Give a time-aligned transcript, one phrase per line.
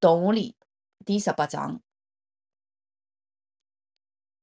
[0.00, 0.54] 动画里
[1.04, 1.82] 第十八章，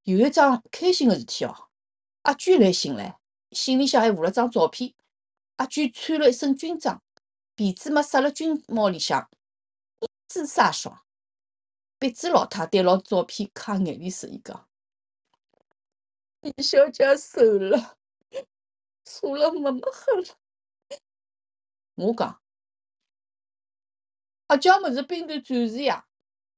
[0.03, 1.69] 有一桩开心的事体哦，
[2.23, 3.15] 阿娟来信唻，
[3.51, 4.93] 信里向还附了张照片，
[5.55, 7.01] 阿娟穿了一身军装，
[7.55, 9.29] 鼻子嘛塞了军帽里向，
[10.01, 11.05] 英姿飒爽。
[11.97, 14.67] 鼻子老太对牢照片擦眼泪水，伊讲
[16.41, 17.97] ：“李小姐瘦了，
[19.05, 20.35] 瘦了没么黑了。”
[21.95, 22.41] 我讲。
[24.47, 26.05] 阿姐么是兵团战士呀，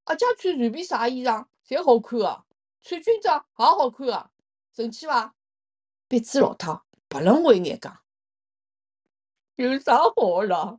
[0.04, 2.44] 阿姐穿随便啥衣裳侪好看个，
[2.82, 4.30] 穿军装也好看个，
[4.74, 5.34] 神气伐？
[6.06, 8.02] 别子老太白楞我一眼讲，
[9.56, 10.78] 有啥好啦？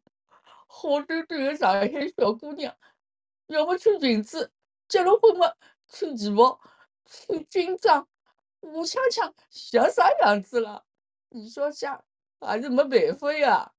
[0.68, 2.76] 好端端个上海小姑娘，
[3.48, 4.52] 要么穿裙子，
[4.88, 6.60] 结了婚么穿旗袍，
[7.06, 8.08] 穿军装，
[8.62, 10.84] 武枪枪像啥样子啦？
[11.30, 12.04] 你说像
[12.40, 13.74] 还是没办法呀。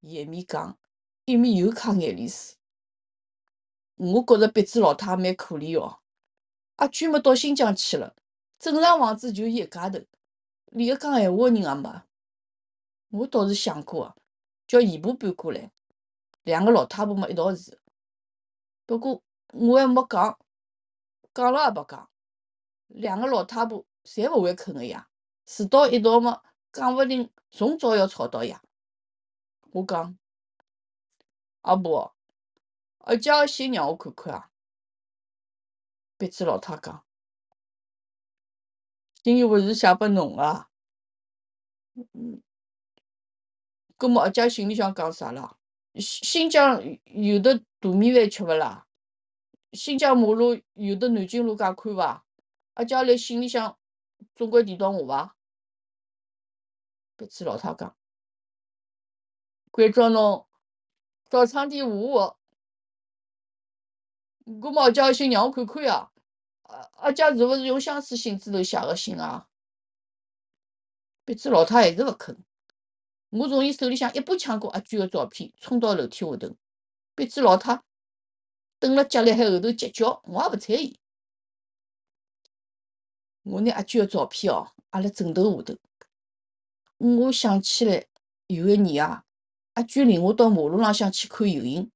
[0.00, 0.78] 一面讲。
[1.24, 2.56] 一面又揩眼泪水，
[3.96, 6.00] 我觉着鼻子老太蛮可怜哦。
[6.76, 8.16] 阿娟么到新疆去了，
[8.58, 10.00] 正常房子就伊一家头，
[10.72, 12.02] 连个讲闲话个人也没。
[13.10, 14.16] 我倒是想过
[14.66, 15.70] 叫姨婆搬过来，
[16.42, 17.78] 两个老太婆么一道住。
[18.84, 20.36] 不过我还没讲，
[21.32, 22.10] 讲了也白讲。
[22.88, 25.08] 两个老太婆侪勿会肯个呀，
[25.46, 28.58] 住到一道么，讲勿定从早要吵到夜。
[29.70, 30.18] 我讲。
[31.62, 32.14] 阿婆，
[32.98, 34.50] 阿姐个信让我看看啊。
[36.18, 37.04] 别子老太讲，
[39.24, 40.66] 信又勿是写拨侬个。
[41.94, 42.42] 嗯，
[43.98, 45.56] 搿么阿姐信里向讲啥啦？
[45.94, 48.86] 新疆有的大米饭吃勿啦？
[49.72, 52.24] 新疆马路有的南京路介宽伐？
[52.74, 53.78] 阿姐辣信里向
[54.34, 55.36] 总归提到我伐？
[57.16, 57.96] 别子老太讲，
[59.70, 60.46] 关照侬。
[61.32, 62.36] 早唱点话，
[64.44, 66.12] 搿么阿姐个信让我看看呀。
[66.64, 69.48] 阿阿姐是勿是用相思信纸头写个信啊？
[71.24, 72.44] 别子老太还是勿肯。
[73.30, 76.54] 我从伊手里向一把抢过阿娟个照片，冲到楼梯下头。
[77.14, 77.82] 别子老太
[78.78, 81.00] 蹲辣脚里海后头尖叫，我也勿睬伊。
[83.44, 85.78] 我拿阿娟个照片哦，压辣枕头下头。
[86.98, 88.06] 我想起来
[88.48, 89.24] 有一年啊。
[89.74, 91.90] 阿娟领我到马路浪向去看游泳，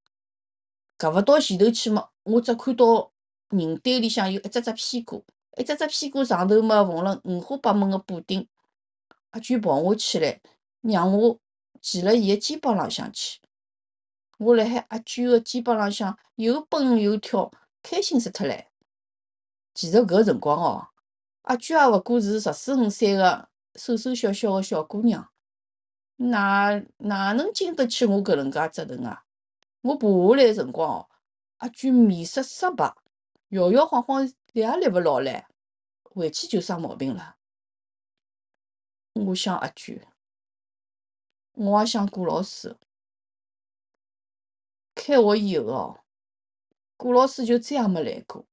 [0.98, 3.12] 搿勿到前头去嘛，我只看到
[3.50, 5.24] 人堆里向有一只只屁股，
[5.58, 8.48] 一只只屁股上头嘛缝了五花八门个补丁。
[9.30, 10.40] 阿娟抱我起来，
[10.80, 11.38] 让我
[11.82, 13.40] 骑辣伊个肩膀浪向去。
[14.38, 17.50] 我辣海阿娟个肩膀浪向又蹦又跳，
[17.82, 18.64] 开心死脱唻。
[19.74, 20.88] 其实搿辰光哦，
[21.42, 25.28] 阿娟也勿过是十四五岁个瘦瘦小小个小姑娘。
[26.16, 29.24] 哪哪能经得起我搿能介折腾啊！
[29.82, 31.08] 我爬下来辰光哦，
[31.58, 32.94] 阿娟面色煞白，
[33.48, 35.44] 摇摇晃晃，立也立勿牢唻，
[36.02, 37.36] 回去就生毛病了。
[39.12, 40.06] 我想阿娟，
[41.52, 42.76] 我也想顾老师。
[44.94, 46.00] 开学以后哦，
[46.96, 48.46] 顾老师就再也没来过。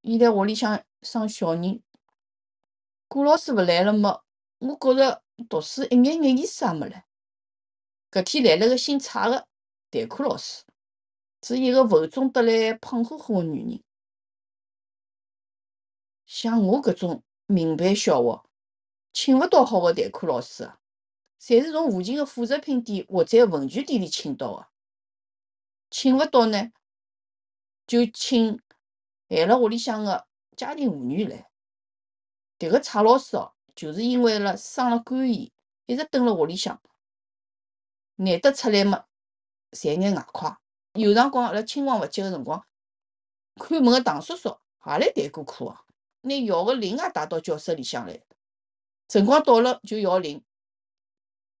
[0.00, 1.82] 伊辣屋里向生小人，
[3.06, 4.24] 顾老师勿来了么？
[4.58, 5.22] 我觉着。
[5.48, 7.04] 读书一眼眼意思也没了。
[8.10, 9.46] 搿天来了个姓蔡个
[9.88, 10.64] 代课老师，
[11.42, 13.82] 是一个浮肿得来、胖乎乎个女人。
[16.26, 18.44] 像我搿种民办小学，
[19.12, 20.80] 请勿到好个代课老师啊，
[21.40, 24.66] 侪是从附近个副食品店或者文具店里请到个。
[25.90, 26.72] 请勿到呢，
[27.86, 28.60] 就请
[29.28, 31.50] 闲辣屋里向个家庭妇女来。
[32.58, 33.54] 迭个蔡老师哦。
[33.80, 35.50] 就是因为了生了肝炎，
[35.86, 36.78] 一直蹲辣屋里向，
[38.16, 39.06] 难得出来嘛，
[39.70, 40.54] 赚眼外快。
[40.92, 42.62] 有辰光阿拉青黄不接个辰光，
[43.56, 44.54] 看门个唐叔叔
[44.84, 45.78] 也来代过课哦，
[46.20, 48.20] 拿摇个铃也带到教室里向来。
[49.08, 50.44] 辰光到了就摇铃，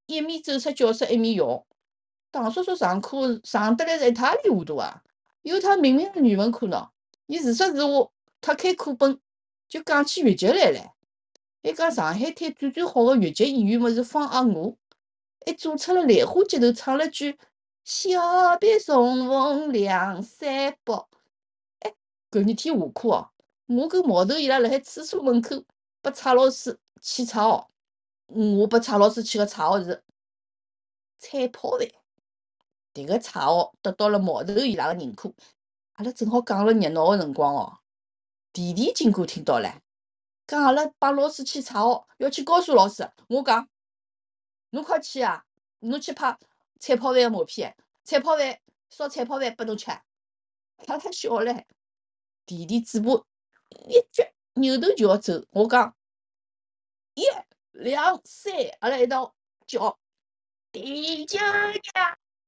[0.04, 1.66] 一面走出教室一面摇。
[2.30, 5.02] 唐叔叔上课上得来是一塌糊涂啊！
[5.40, 6.90] 有趟明明是语文课喏，
[7.28, 8.10] 伊自说自话，
[8.42, 9.18] 脱开课本
[9.66, 10.94] 就讲起越剧来了。
[11.62, 14.76] 还讲上海滩最最好的越剧演员么是方阿娥，
[15.44, 17.38] 还做出了兰花节头唱了句
[17.84, 20.94] “小别重逢两三百”。
[21.80, 21.94] 哎，
[22.30, 23.30] 搿日天下课哦，
[23.66, 25.62] 我跟毛头伊拉辣海厕所门口
[26.00, 27.66] 拨蔡老师沏茶哦。
[28.26, 30.02] 我拨蔡老师沏个茶号是
[31.18, 31.86] 菜泡饭。
[32.94, 35.32] 迭个茶号得到了毛头伊拉个认可。
[35.92, 37.78] 阿拉正好讲了热闹个辰光哦，
[38.52, 39.74] 弟弟经过听到唻。
[40.50, 43.08] 讲阿拉帮老师去查号，要去告诉老师。
[43.28, 43.68] 我讲，
[44.70, 45.44] 侬快去啊！
[45.78, 46.36] 侬去拍
[46.80, 48.60] 菜泡饭个毛片，菜泡饭
[48.90, 50.02] 烧菜泡饭拨侬吃，哈
[50.98, 51.64] 哈笑唻。
[52.44, 53.12] 弟弟嘴巴
[53.68, 55.34] 一撅，扭头就要走。
[55.50, 55.96] 我讲
[57.14, 57.22] 一、
[57.70, 59.36] 两、三，阿拉一道
[59.68, 60.00] 叫。
[60.72, 61.24] 弟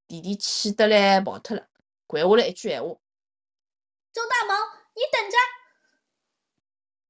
[0.09, 1.69] 弟气得嘞跑脱了，
[2.07, 2.89] 掼下来一句闲话
[4.11, 4.53] ：“周大毛，
[4.93, 5.37] 你等着。”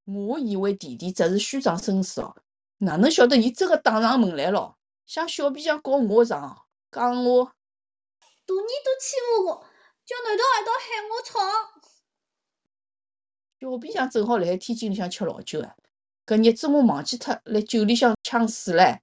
[0.05, 2.35] 我以为弟弟只是虚张声势哦，
[2.79, 7.45] 哪能晓得伊真个打上门来了，向小皮匠告我状，讲我
[8.45, 9.65] 大年都欺负我，
[10.05, 11.39] 叫南头一道喊我吵。
[13.59, 15.75] 小皮匠正好辣海天津里向吃老酒啊，
[16.25, 18.99] 搿日子我忘记脱辣酒里向呛水唻，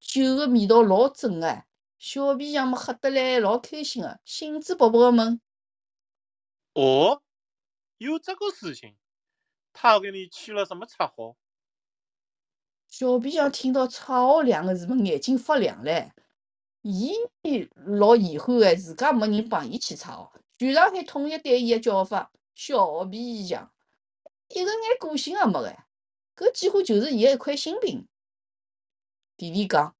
[0.00, 1.64] 酒个味道老正个，
[1.98, 5.38] 小皮匠么喝得来老开心个，兴致勃勃个问
[6.72, 7.20] ：“哦，
[7.98, 8.96] 有这个事情？
[9.72, 11.36] 他给你起了什么绰号？”
[12.88, 16.12] 小皮匠听到“绰号”两个字么，眼睛发亮嘞。
[16.82, 17.12] 伊
[17.74, 22.32] 老遗憾个，自家没人帮伊起绰号，全上海统一对伊个叫法。
[22.54, 23.72] 小皮匠，
[24.48, 25.76] 一个眼个性也没个，
[26.34, 28.08] 搿几乎就是伊个一块心病。
[29.36, 29.94] 弟弟讲，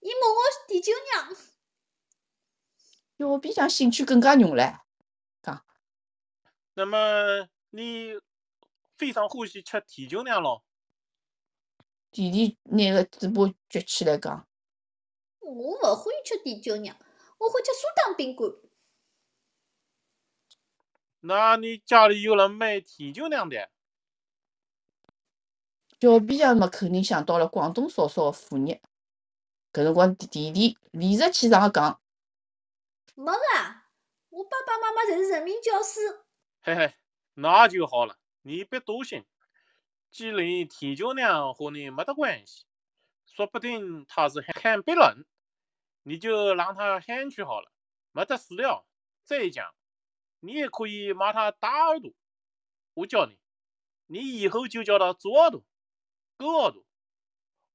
[0.00, 0.36] 伊骂我
[0.68, 1.36] 第九娘。
[3.18, 4.78] 小皮匠兴趣更加浓唻，
[5.42, 5.66] 讲，
[6.74, 8.18] 那么你
[8.96, 10.64] 非常欢喜吃甜酒酿咯？
[12.10, 14.48] 弟弟拿个嘴巴撅起来讲，
[15.40, 16.96] 我勿欢喜吃甜酒酿，
[17.38, 18.50] 我欢喜吃苏打饼干。
[21.20, 23.68] 那你家里有人卖甜酒酿的？
[25.98, 28.80] 小皮匠么肯定想到了广东嫂嫂的副业，
[29.72, 32.00] 搿辰光弟弟理直气壮个讲
[33.16, 33.90] ：“没啊，
[34.28, 36.22] 我爸爸妈妈侪是人民教师。”
[36.62, 36.94] 嘿嘿，
[37.38, 39.24] 那就好了，你别多心。
[40.10, 40.38] 既然
[40.68, 42.64] 地球娘和你没得关系，
[43.26, 45.26] 说不定他是喊别人，
[46.02, 47.70] 你就让他喊去好了，
[48.12, 48.86] 没得事了。
[49.22, 49.74] 再讲。
[50.40, 52.12] 你也可以骂他大耳朵，
[52.94, 53.38] 我教你，
[54.06, 55.64] 你以后就叫他猪耳朵、
[56.36, 56.84] 狗耳朵、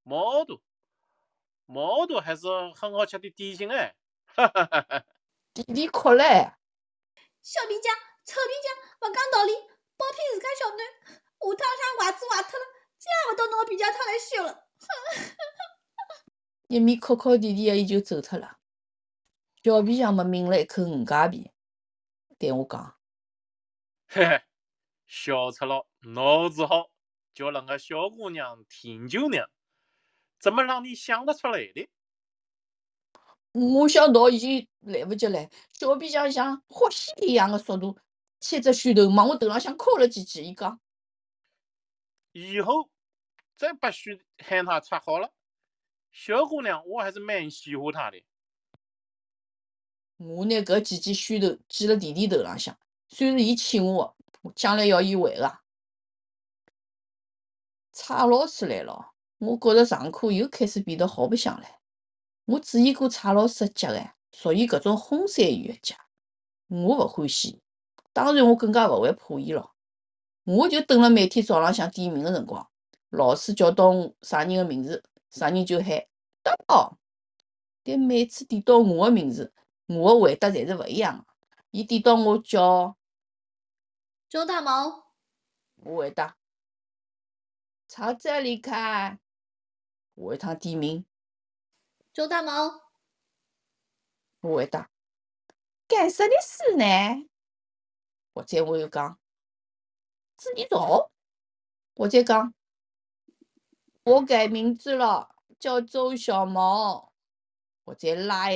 [0.03, 0.61] 猫耳朵，
[1.65, 3.95] 猫耳朵还是很好吃的点心哎！
[4.25, 5.05] 哈哈哈哈！
[5.53, 6.53] 弟弟哭嘞，
[7.41, 7.93] 小皮匠、
[8.25, 9.51] 臭皮匠，勿讲道理，
[9.97, 10.79] 包庇自家小囡，
[11.09, 12.65] 下趟向袜子坏脱了，
[12.97, 14.67] 再也勿到侬个皮匠厂来修了。
[16.67, 18.59] 一面哭哭啼啼的，伊就走脱了。
[19.63, 21.51] 小皮匠么抿了一口鱼夹皮。
[22.39, 22.97] 对我讲，
[24.07, 24.41] 嘿嘿，
[25.05, 26.89] 笑赤了，脑子好，
[27.33, 29.47] 叫那个小姑娘甜酒娘，
[30.39, 31.89] 怎么让你想得出来的？
[33.51, 37.99] 我想到已经来不及了，小皮匠像呼吸一样的速度，
[38.41, 40.43] 牵着拳头往我头浪向敲了几记。
[40.43, 40.81] 伊讲，
[42.33, 42.89] 以后
[43.55, 45.31] 再不许喊他擦好了，
[46.11, 48.21] 小姑娘，我还是蛮喜欢她的。
[50.17, 52.77] 我拿搿几记拳头记了弟弟头浪向，
[53.07, 55.59] 算是伊欠我的，将来要伊还个。
[57.91, 61.67] 蔡老师来了，我觉着上课又开始变得好白相了。
[62.45, 65.95] 我注意过蔡老师的脚哎，属于搿种烘山芋的脚，
[66.67, 67.61] 我勿欢喜。
[68.13, 69.75] 当然，我更加勿会怕伊咯。
[70.43, 72.69] 我就等了每天早浪向点名个辰光，
[73.09, 76.05] 老师叫到我啥人个名字，啥人就喊
[76.67, 76.97] 到。
[77.83, 79.53] 但每次点到我个名字，
[79.87, 81.25] 我的回答侪是勿一样的。
[81.71, 82.97] 伊点到我叫
[84.27, 85.05] 周大毛，
[85.75, 86.37] 我回答
[87.87, 89.19] 朝这里看。
[90.13, 91.05] 下一趟点名，
[92.13, 92.81] 周大毛，
[94.41, 94.91] 我回答
[95.87, 97.29] 干啥的事呢？
[98.33, 99.17] 我再我又讲
[100.37, 101.11] 自己走。
[101.95, 102.53] 我再讲
[104.03, 107.11] 我改名字了，叫周小毛。
[107.83, 108.47] 我再拉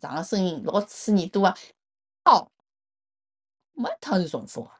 [0.00, 1.56] 长个声音，老刺耳朵啊！
[2.24, 2.50] 哦，
[3.72, 4.70] 没趟是重复个，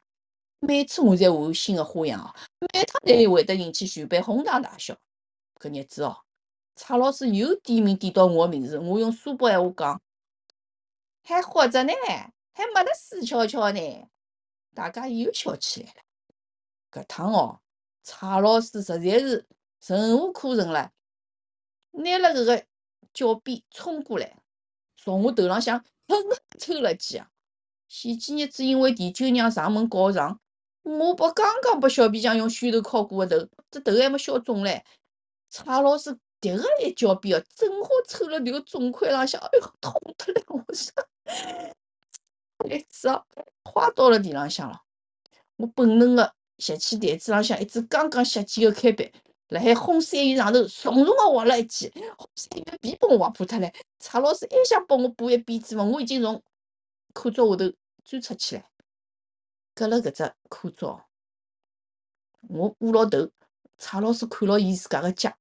[0.59, 2.35] 每次我侪换新的花样哦，
[2.73, 4.97] 每趟侪会得引起全班哄堂大笑。
[5.57, 6.25] 搿日子哦，
[6.75, 10.03] 蔡老师又点名点到我个名字，我用苏北闲话讲，
[11.23, 11.93] 还活着呢，
[12.53, 14.09] 还没得死翘翘呢，
[14.75, 16.03] 大家又笑起来了。
[16.91, 17.61] 搿趟哦，
[18.03, 19.47] 蔡老师实在是
[19.87, 20.93] 忍无可忍了，
[21.93, 22.67] 拿了搿个。
[23.13, 24.37] 脚鞭冲过来，
[24.97, 27.29] 从我头浪向狠狠抽了记啊！
[27.89, 30.41] 前几日子因为地球娘上门告状，
[30.85, 34.85] 我把刚刚把小皮匠用拳头敲过个头，这头还没消肿嘞。
[35.49, 40.45] 蔡老师迭个一脚鞭哦，正好抽了迭个肿块浪向，哎哟，痛得来！
[40.47, 40.93] 我说，
[42.69, 43.09] 一只，
[43.65, 44.83] 花到了地浪向了。
[45.57, 49.11] 我本能个拾起台子浪向一只刚刚拾起个开板，
[49.49, 53.73] 辣海烘山芋上头重重个划了一记，烘山芋边帮我划破脱唻。
[53.99, 56.43] 蔡老师还想帮我补一鞭子嘛，我已经从
[57.13, 57.73] 课桌下头
[58.05, 58.63] 钻出去唻。
[59.75, 61.05] 隔了搿只课桌，
[62.49, 63.31] 我捂牢头，
[63.79, 65.35] 蔡老师看牢伊自家个脚，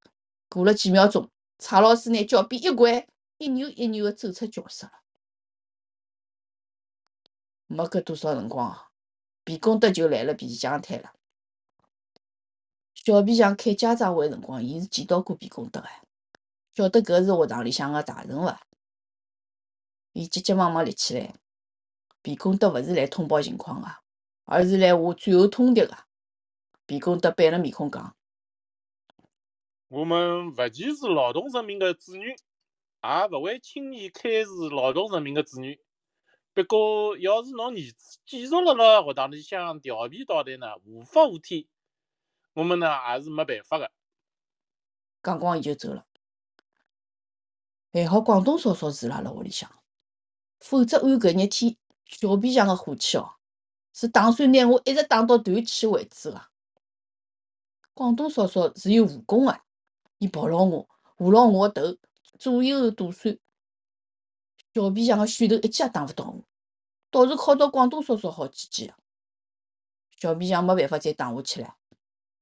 [0.49, 3.05] 过了几秒钟，蔡老师拿脚边一拐，
[3.37, 4.91] 一扭一扭个走出教室了。
[7.71, 8.75] 没隔多少辰光，
[9.43, 11.13] 皮公德就来了皮匠摊了。
[12.95, 15.87] 小皮匠开家长会辰光，伊是见到过皮公德的，
[16.73, 18.49] 晓得搿是学堂里向个大人物。
[20.13, 21.35] 伊急急忙忙立起来，
[22.23, 23.87] 皮公德勿是来通报情况个，
[24.45, 25.95] 而是来下最后通牒个。
[26.87, 28.15] 皮公德板了面孔讲
[29.89, 35.79] ：“我们勿歧视劳动人民个子女，也勿会轻易开除劳动人民个子女。
[36.63, 41.65] 不过，要是侬儿子继续辣辣学堂里向调皮捣蛋呢，无法无天，
[42.53, 43.89] 我们呢也是没办法的。
[45.23, 46.05] 讲光伊就走了。
[47.93, 49.71] 还好广东嫂嫂住辣辣屋里向，
[50.59, 53.35] 否则按搿日天小皮匠个火气哦，
[53.93, 56.41] 是打算拿我一直打到断气为止个。
[57.93, 59.61] 广东嫂嫂是有武功个，
[60.17, 61.97] 伊抱牢我，护牢我个头，
[62.37, 63.39] 左右躲闪，
[64.73, 66.43] 小皮匠个拳头一记也打勿到我，
[67.11, 68.93] 倒是考到广东叔叔好几级。
[70.11, 71.77] 小皮匠没办法再打下去了，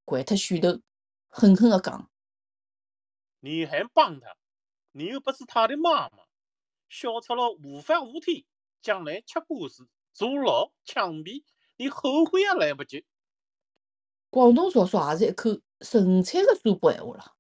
[0.06, 0.82] 掼脱拳头，
[1.28, 2.10] 狠狠的讲。
[3.40, 4.36] 你还帮他？
[4.92, 6.24] 你又不是他的妈妈，
[6.90, 8.44] 小出了无法无天，
[8.82, 11.44] 将来吃官司、坐牢、枪毙，
[11.76, 13.06] 你后悔也来不及。
[14.30, 17.36] 广东叔叔也是一口纯粹的苏北闲话了。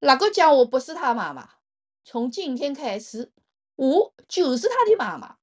[0.00, 1.56] 哪个讲我不是他妈妈？
[2.02, 3.30] 从今天开始，
[3.76, 5.36] 我就是他的妈妈。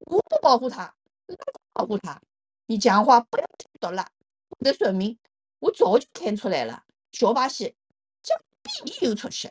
[0.00, 0.94] 我不保护他，
[1.26, 2.20] 哪个保护他？
[2.66, 4.06] 你讲话不要太多了，
[4.48, 5.18] 否则说明
[5.58, 7.74] 我早就看出来了，小把戏。
[8.22, 9.50] 讲比你有出息。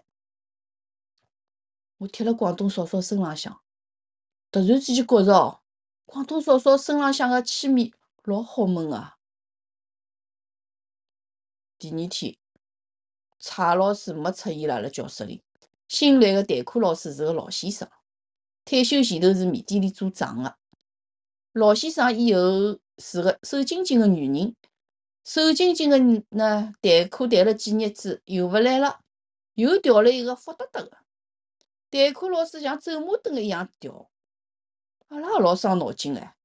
[1.97, 3.61] 我贴了广东嫂嫂身浪向，
[4.51, 5.61] 突然之间觉着哦，
[6.05, 9.17] 广东嫂嫂身浪向个气味老好闻啊。
[11.79, 12.37] 第二天，
[13.39, 15.43] 蔡老师没出现辣辣教室里。
[15.87, 17.89] 新来个代课老师是个老先生，
[18.65, 20.55] 退休前头是面店里做账个。
[21.51, 24.55] 老先生以后是个瘦精精个女人。
[25.23, 25.97] 瘦精精个
[26.37, 28.99] 呢，代课代了几日子，又勿来了，
[29.53, 30.97] 又调了一个福得得个
[31.89, 34.09] 代课老师，像走马灯一样调。
[35.07, 36.35] 阿拉也老伤脑筋哎，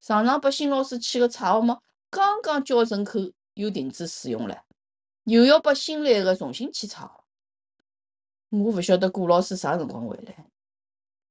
[0.00, 1.80] 常常拨新老师起个差号码，
[2.10, 3.18] 刚刚校正口
[3.54, 4.64] 又停止使用了，
[5.24, 7.24] 又要拨新来个重新起差号。
[8.50, 10.46] 我勿晓得顾老师啥辰光回来。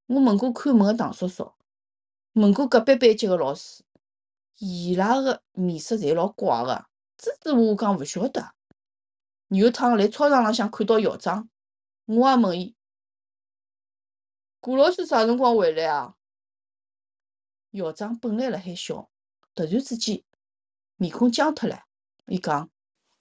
[0.07, 1.53] 我问过看门个唐叔叔，
[2.33, 3.83] 问过隔壁班级个老师，
[4.57, 6.85] 伊拉个面色侪老怪个。
[7.17, 8.53] 支支吾吾讲勿晓得。
[9.49, 11.49] 有趟来操场浪向看到校长，
[12.05, 12.75] 我也问伊：
[14.59, 16.15] 顾老师啥辰光回来啊？
[17.71, 19.09] 校长本来辣海笑，
[19.55, 20.23] 突然之间
[20.95, 21.85] 面孔僵脱了。
[22.27, 22.69] 伊讲：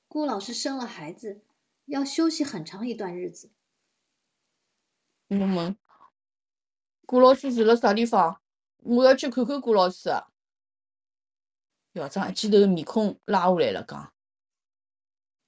[0.09, 1.43] 顾老师生了孩子，
[1.87, 3.51] 要休息很长一段日子。
[5.29, 5.77] 我问：
[7.07, 8.41] 顾老师住辣啥地方？
[8.79, 10.11] 我要去看看顾老师。
[11.95, 14.13] 校长一记头面孔拉下来了，讲：“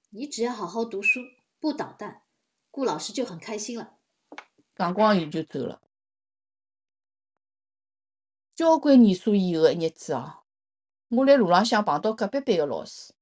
[0.09, 1.19] 你只要好好读书，
[1.59, 2.23] 不捣蛋，
[2.71, 3.97] 顾老师就很开心了。”
[4.75, 5.81] 讲光伊就走了。
[8.55, 10.43] 交关年数以后个日子哦，
[11.09, 13.13] 我辣路浪向碰到隔壁班个老师。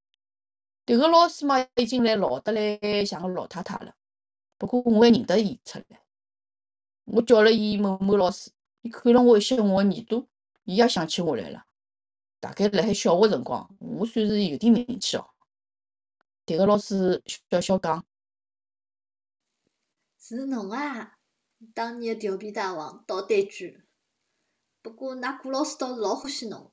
[0.85, 3.95] 迭个老师嘛，已经来老得来像个老太太了。
[4.57, 6.01] 不过我还认得伊出来。
[7.07, 10.27] 我叫了伊某某老师，伊看了我一些，我个耳朵，
[10.65, 11.65] 伊也想起我来了。
[12.41, 15.29] 大概辣海小学辰光，我算是有点名气哦。
[16.45, 18.05] 迭个老师笑笑讲
[20.19, 21.17] ：“是侬啊，
[21.73, 23.81] 当年个调皮大王，捣蛋鬼。
[24.81, 26.71] 不过，㑚顾老师倒是老欢喜侬，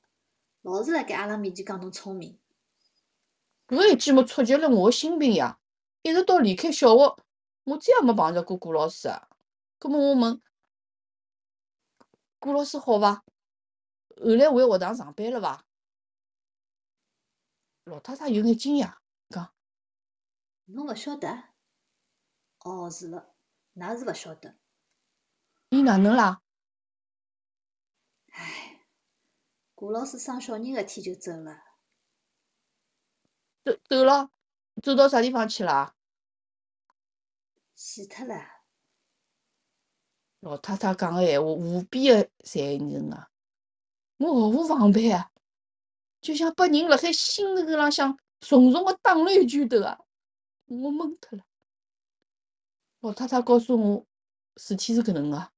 [0.63, 2.37] 老是辣盖阿拉面前讲侬聪明。
[3.69, 5.59] 搿一记么触及了我的心病呀！
[6.01, 7.17] 一直到离开小学，
[7.63, 9.24] 我再也没碰着过顾老师啊。
[9.77, 10.41] 葛末我问：
[12.39, 13.23] 顾老师好伐？
[14.17, 15.65] 后来回学堂上班了伐？
[17.83, 18.97] 老太太有眼惊讶，
[19.29, 19.53] 讲
[20.65, 21.49] ：“侬勿晓得？
[22.59, 23.35] 哦，是了，
[23.75, 24.57] 㑚是勿晓得。
[25.69, 26.41] 伊哪能啦？
[28.31, 28.85] 唉，
[29.75, 31.61] 顾老师生小人搿天就走了。
[33.63, 34.31] 走走了？
[34.81, 35.95] 走到啥地方去了？
[37.75, 38.54] 死脱了。
[40.45, 43.31] 老太太讲个闲话无比个残忍啊！
[44.17, 45.31] 我毫无防备啊，
[46.21, 49.97] 就像被人辣海心头浪向重重个打了一拳头啊！
[50.67, 51.43] 我懵脱了。
[52.99, 54.05] 老太太告诉我，
[54.57, 55.51] 事体是搿能个。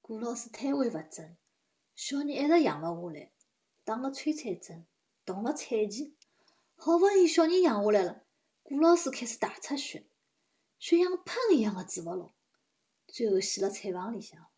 [0.00, 1.36] 顾老师瘫痪勿振，
[1.94, 3.30] 小人一直养勿下来，
[3.84, 4.86] 打了催产针，
[5.26, 6.14] 动了产钳，
[6.76, 8.24] 好勿容易小人养下来了，
[8.62, 10.06] 顾老师开始大出血，
[10.78, 12.32] 血像喷一样个止勿牢，
[13.12, 14.48] 最后死辣产房里向。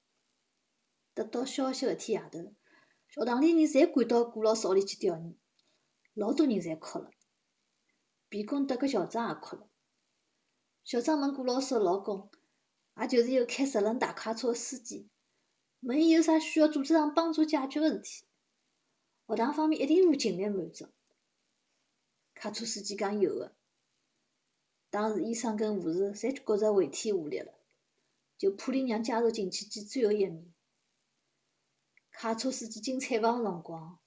[1.12, 2.54] 得到消息搿天夜头，
[3.08, 5.36] 学堂里人侪赶到顾老师屋里去调研，
[6.14, 7.10] 老多人侪哭了，
[8.28, 9.68] 毕公德个校长也哭了。
[10.84, 12.30] 校长问顾老师个老公，
[13.00, 15.08] 也就是一个开十轮大卡车个司机，
[15.80, 18.24] 问伊有啥需要组织上帮助解决个事体，
[19.26, 20.86] 学堂方面一定会尽力满足。
[22.34, 23.56] 卡车司机讲有个。
[24.90, 27.52] 当时医生跟护士侪觉着回天无力了，
[28.44, 30.52] 就破例让家属进去见最后一面。
[32.10, 33.98] 卡车司机进产房个辰光，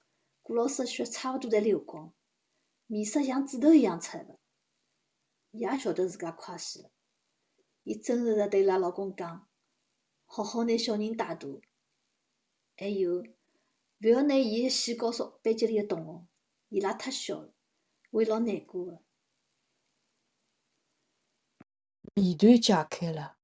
[0.42, 2.14] 顾老师个血差勿多侪流光，
[2.86, 4.38] 面色像纸头一样赤个。
[5.50, 6.90] 伊也晓得自家快死了，
[7.82, 9.48] 伊真实个对伊拉老公讲
[10.24, 11.48] ：“好好拿小人带大，
[12.76, 16.28] 还有，勿要拿伊个线告诉班级里个同学，
[16.68, 17.52] 伊拉太小了，
[18.12, 19.02] 会老难过个。”
[22.14, 23.37] 谜团解开了，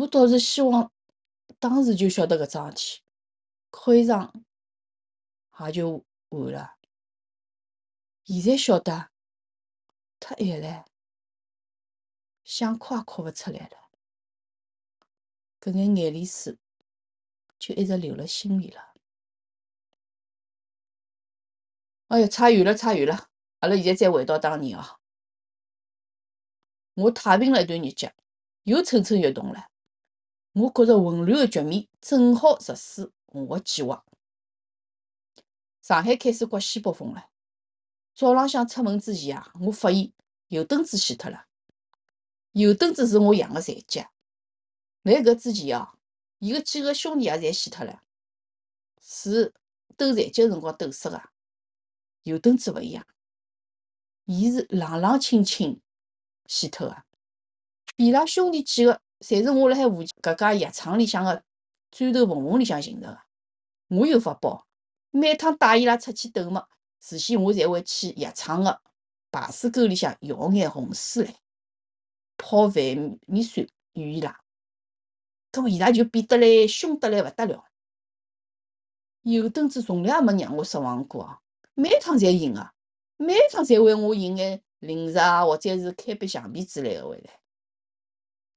[0.00, 0.90] 我倒是希望
[1.58, 3.02] 当时就晓得搿桩事体，
[3.68, 4.42] 哭一场
[5.60, 6.78] 也就完了。
[8.24, 9.10] 现在晓得，
[10.18, 10.86] 太晚了，
[12.42, 13.90] 想哭也哭勿出来了，
[15.60, 16.56] 搿眼眼泪水
[17.58, 18.94] 就一直流辣心里了。
[22.08, 24.98] 哎呀，差远了，差远了，阿拉现在再回到当年哦。
[26.94, 28.10] 我太平了一段日脚，
[28.62, 29.68] 又蠢蠢欲动了。
[30.52, 34.04] 我觉着混乱的局面正好实施我个计划。
[35.80, 37.30] 上海开始刮西北风了。
[38.14, 40.12] 早浪向出门之前啊，我发现
[40.48, 41.46] 油灯子熄脱了。
[42.52, 44.04] 油灯子是我养个残疾。
[45.02, 45.98] 来搿之前哦，
[46.38, 48.02] 伊个几个兄弟也侪死脱了，
[49.00, 49.54] 是
[49.96, 51.30] 斗残疾辰光斗死的。
[52.24, 53.06] 油灯子勿一样，
[54.26, 55.80] 伊是冷冷清清。
[56.46, 57.04] 死脱个，
[57.96, 61.42] 伊拉兄弟几个，侪是我辣海附近搿家药厂里向个
[61.90, 63.18] 砖头缝缝里向寻着个。
[63.96, 64.66] 我有法宝，
[65.10, 66.60] 每趟带伊拉出去斗物，
[67.00, 68.80] 事先我侪会去药厂个
[69.30, 71.34] 排水沟里向舀眼红薯来，
[72.36, 74.40] 泡饭米酸予伊拉。
[75.52, 77.64] 搿么伊拉就变得来凶得来勿得了。
[79.22, 81.38] 油墩子从来也没让我失望过哦，
[81.74, 82.72] 每趟侪赢个，
[83.16, 84.62] 每趟侪为我赢眼。
[84.82, 87.38] 零食啊，或者是开笔橡皮之类个回来，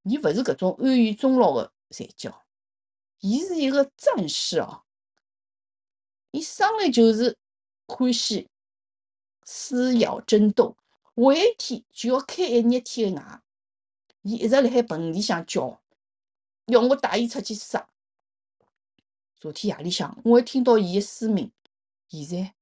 [0.05, 2.29] 伊勿是搿种安于终老个残疾，
[3.21, 4.83] 伊是一个战士哦。
[6.29, 7.35] 伊生来就是
[7.87, 8.47] 欢喜
[9.45, 10.77] 撕咬争斗，
[11.15, 13.41] 下一天就要开一日天个牙。
[14.21, 15.81] 伊一直辣海盆里向叫，
[16.67, 17.89] 要我带伊出去杀。
[19.39, 21.51] 昨天夜里向，我还听到伊个嘶鸣。
[22.09, 22.53] 现在，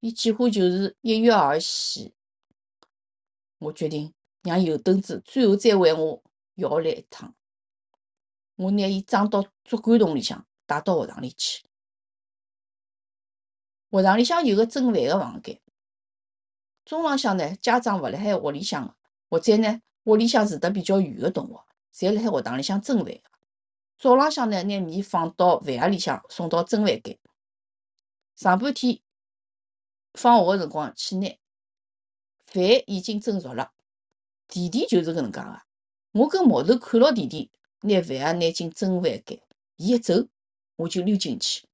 [0.00, 2.12] 伊几乎就是一跃而死。
[3.56, 6.22] 我决定让油灯子最后再为我
[6.60, 7.34] 摇来一趟。
[8.56, 11.64] 我拿伊装到竹竿桶里向，带到学堂里去。
[13.90, 15.60] 学堂里向有个蒸饭个房间。
[16.84, 18.96] 中浪向呢，家长勿辣海屋里向
[19.28, 23.20] 或者呢，屋里向住得比较远个同学，侪辣海学堂里向蒸饭。
[23.98, 27.18] 早浪向呢，拿面放到饭盒里向，送到蒸饭间。
[28.36, 29.00] 上半天
[30.14, 31.38] 放学个辰光去拿。
[32.44, 33.72] 饭已经蒸熟了，
[34.48, 35.62] 弟弟就是搿能介个。
[36.12, 37.50] 我跟毛头看牢弟弟
[37.82, 39.40] 拿饭盒拿进蒸饭间，
[39.76, 40.26] 伊一走，
[40.76, 41.66] 我就溜进去。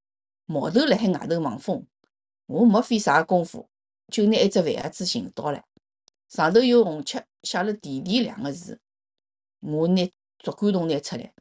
[0.44, 1.86] 毛头辣海外头望风，
[2.46, 3.68] 我没费啥功夫，
[4.08, 5.64] 就拿一只饭盒子寻到了，
[6.28, 8.80] 上头有红漆写了“弟弟”两个字。
[9.60, 11.32] 我拿竹竿筒拿出来，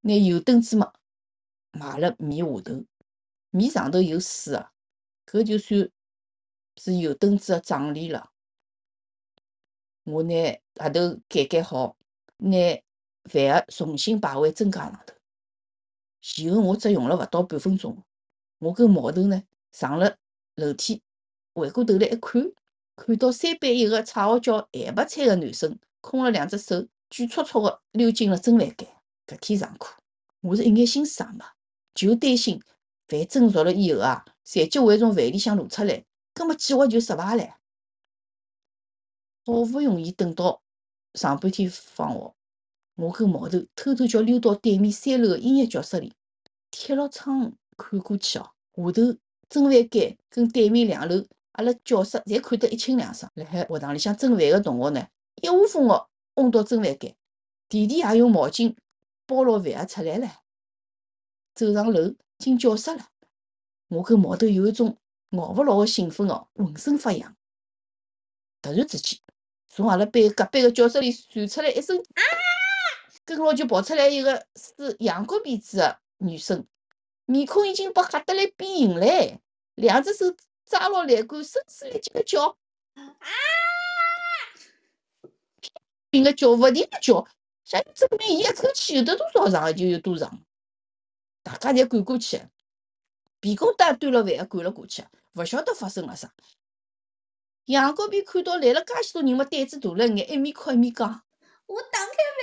[0.00, 0.92] 拿油灯子嘛
[1.72, 2.84] 埋辣面下头，
[3.50, 4.70] 面上头有水个，
[5.26, 5.90] 搿就算
[6.76, 8.32] 是油灯子个葬礼了。
[10.04, 11.97] 我拿盒头盖盖好，
[12.38, 12.82] 拿
[13.24, 15.14] 饭盒重新摆回蒸架上头。
[16.20, 18.02] 前后我只用了勿到半分钟。
[18.58, 20.16] 我跟毛头呢上了
[20.56, 21.02] 楼梯，
[21.54, 22.52] 回过头来一看，
[22.96, 28.88] 看到三班一个绰号叫韩白菜个男生，空了两只手，举绰绰个溜进了蒸饭间。
[29.26, 29.94] 搿天上课，
[30.40, 31.44] 我是一眼心思也没，
[31.94, 32.60] 就担心
[33.06, 37.52] 饭蒸熟了以后啊，残疾会从饭里向露出来，搿么计划就失败唻。
[39.44, 40.62] 好勿容易等到
[41.18, 42.34] 上半天放学，
[42.94, 46.14] 我跟毛头偷偷叫溜到对面三楼个音乐教室里，
[46.70, 48.52] 贴牢窗看过去哦。
[48.76, 53.28] 下头蒸饭间跟对面两楼阿拉教室侪看得一清两爽。
[53.34, 55.08] 辣海学堂里向蒸饭个同学呢，
[55.42, 57.16] 一窝蜂个拥到蒸饭间，
[57.68, 58.76] 弟弟也用毛巾
[59.26, 60.28] 包牢饭盒出来了，
[61.56, 63.08] 走上楼进教室了。
[63.88, 64.96] 我跟毛头有一种
[65.32, 67.34] 熬勿牢个兴奋哦，浑身发痒。
[68.62, 69.18] 突然之间，
[69.78, 72.22] 从阿拉班隔壁个教室里传出来一声啊，
[73.24, 76.66] 跟牢就跑出来一个梳羊角辫子个女生，
[77.26, 79.38] 面孔已经被吓得来变形唻，
[79.76, 80.34] 两只手
[80.66, 82.58] 抓牢栏杆，声嘶力尽个叫
[82.94, 83.14] 啊，
[86.10, 87.24] 拼个叫，勿停个叫，
[87.64, 90.40] 想证明伊一口气有得多少长就有多长。
[91.44, 92.42] 大家侪赶过去，
[93.38, 96.34] 皮公带端了饭盒赶了过去，勿晓得发生了啥。
[97.68, 101.06] 杨国斌看到来了介许多人嘛，胆子大了眼，一面哭一面讲。
[101.66, 102.40] 我打开饭，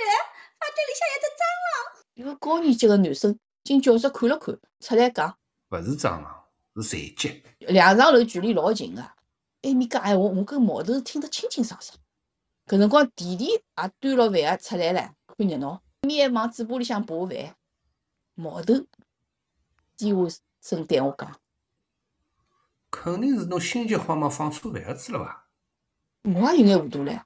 [0.56, 2.04] 发觉里向有只蟑螂。
[2.14, 5.36] 一个高年级的男生进教室看了看，出来讲，
[5.70, 6.44] 勿是蟑螂，
[6.76, 7.42] 是残疾。
[7.58, 9.02] 两层楼距离老近个，
[9.62, 11.98] 埃面讲闲话，我跟毛头听得清清爽爽。
[12.68, 13.60] 搿辰光，弟弟也
[13.98, 17.56] 端牢饭盒出来了，看热闹，一面还往嘴巴里向扒饭。
[18.36, 18.74] 毛头
[19.96, 21.40] 低下声对我讲，
[22.98, 25.46] 肯定是侬心急慌忙放错饭盒子了伐？
[26.22, 27.22] 我也有眼糊涂唻。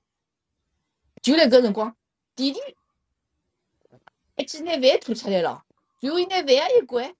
[1.22, 1.96] 就辣搿辰光，
[2.34, 2.58] 弟弟
[4.34, 5.64] 一记拿饭吐出来了，
[6.00, 7.14] 然后伊拿饭盒一掼，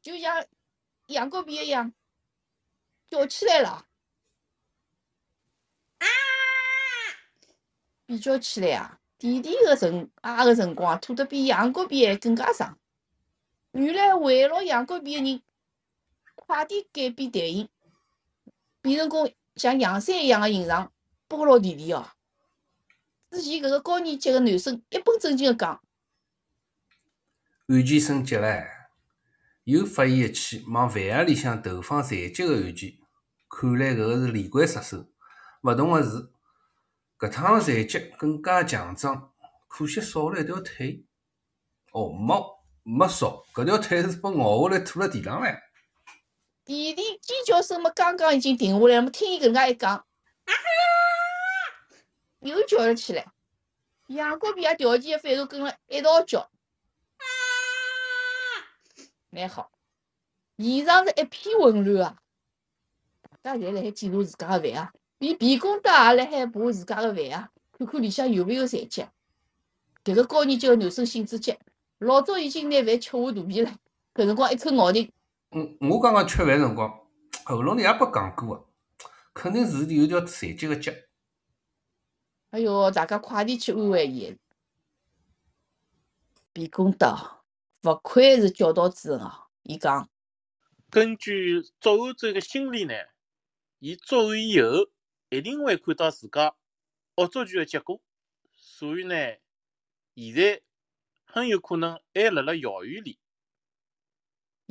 [0.00, 0.46] 就像
[1.08, 1.92] 羊羔皮一样
[3.06, 3.86] 叫起来了。
[5.98, 6.06] 啊！
[8.06, 12.78] 比较起来啊，弟弟个辰啊个辰光吐得比羊羔皮还更加长。
[13.72, 15.42] 原来围牢羊羔皮个人
[16.34, 17.68] 快点改变队形，
[18.82, 20.90] 变成功像洋山一样个形状
[21.28, 22.08] 包牢弟弟哦。
[23.30, 25.80] 之前搿个高年级个男生一本正经个讲，
[27.68, 28.64] 案件升级了，
[29.64, 32.98] 又发现一起往饭盒里向投放残疾个案件，
[33.48, 35.06] 看来搿个是连环杀手。
[35.62, 36.30] 勿同个是，
[37.18, 39.30] 搿趟残疾更加强壮，
[39.68, 41.04] 可惜少了一条腿。
[41.92, 45.56] 哦，没没少，搿条腿是被咬下来吐辣地浪唻。
[46.70, 50.04] 弟弟尖叫声么刚刚已经停下来，么听伊搿能介一讲，啊
[50.46, 50.54] 哈，
[52.38, 53.26] 又叫了起来。
[54.06, 57.26] 杨国平也条件反射跟了一道叫，啊，
[59.30, 59.72] 蛮好。
[60.58, 62.16] 现场是一片混乱啊，
[63.42, 69.04] 大家侪辣海检查自家个饭啊，连皮公德也辣海扒自家个饭啊，看看里向有没有残疾。
[70.04, 71.58] 迭个高年级个男生性子急，
[71.98, 73.76] 老早已经拿饭吃下肚皮了，
[74.14, 75.10] 搿辰光一口咬定，
[75.52, 77.08] 嗯，我刚刚吃饭辰光，
[77.44, 78.68] 喉咙里也被讲过个，
[79.34, 80.92] 肯定是有条残疾个脚。
[82.50, 84.36] 哎哟，大家快点去安慰伊。
[86.52, 87.44] 皮公道，
[87.82, 90.08] 勿愧是教导主任啊，伊讲，
[90.88, 92.94] 根据作案者个心理呢，
[93.80, 94.88] 伊作案以后
[95.30, 96.54] 一定会看到自家
[97.16, 98.00] 恶作剧个结果，
[98.52, 99.14] 所以呢，
[100.14, 100.62] 现在
[101.24, 103.18] 很有可能还辣辣校园里。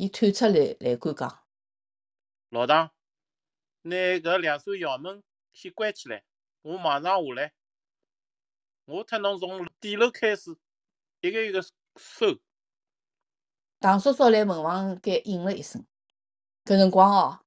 [0.02, 1.44] 伊探出来栏杆讲，
[2.52, 2.90] 老唐，
[3.82, 6.24] 拿搿两扇校门先关起来，
[6.62, 7.52] 我马上下来。
[8.86, 10.56] 我特侬从底楼开始，
[11.20, 11.62] 一个一个
[11.98, 12.40] 搜。
[13.82, 15.86] 唐叔叔来门房间应了一声。
[16.64, 17.40] 搿辰光哦，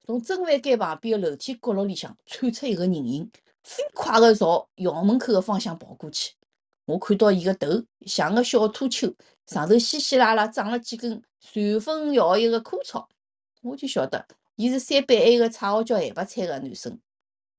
[0.00, 3.30] 从蒸饭间旁边个楼梯角落里向窜出一个人影，
[3.62, 6.35] 飞快个朝校门口个方向跑过去。
[6.86, 7.66] 我看到伊个头
[8.06, 9.14] 像个小秃鹫，
[9.46, 13.08] 上头稀稀拉拉长了几根随风摇曳个枯草，
[13.62, 16.98] 我就晓得伊是三班埃个绰号叫咸白菜个男生。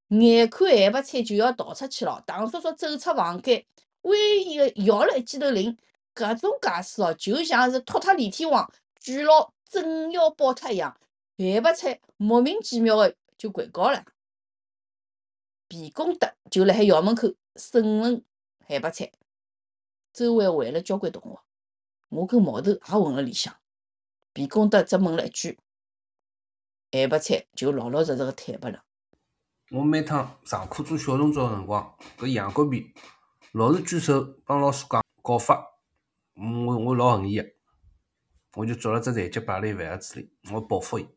[0.07, 3.65] 眼看咸白菜就要逃出去了，唐叔叔走出房间，
[4.03, 5.77] 威严个摇了一记头铃，
[6.15, 10.97] 搿种架势哦，就像是托塔李天王举牢镇妖宝塔一样。
[11.35, 14.05] 咸白菜莫名其妙个就跪高了，
[15.67, 18.23] 皮公德就辣海校门口审问
[18.67, 19.13] 韩白菜，
[20.11, 21.39] 周围围了交关同学，
[22.09, 23.55] 我跟毛头也混了里向。
[24.33, 25.57] 皮公德只问了一句，
[26.91, 28.83] 海白菜就老老实实个坦白了。
[29.71, 32.93] 我每趟上课做小动作个辰光，搿杨国平
[33.53, 35.65] 老是举手帮老师讲告发，
[36.35, 37.53] 我我老恨伊个，
[38.55, 41.07] 我就抓了只残疾摆辣伊饭盒子里，我报复伊。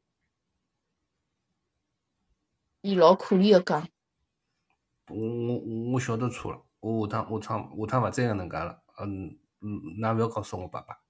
[2.83, 3.89] 伊老可怜个讲，
[5.09, 8.83] 我我我晓得错了，我下趟下趟下趟勿再搿能介了。
[8.99, 9.69] 嗯嗯，
[10.01, 11.01] 㑚勿要告诉我爸爸。